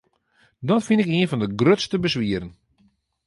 [0.67, 2.51] Dat fyn ik ien fan de grutste beswieren.